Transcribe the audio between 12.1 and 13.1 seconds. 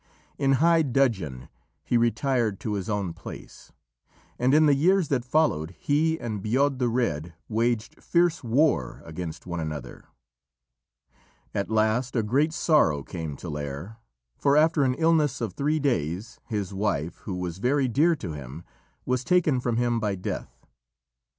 a great sorrow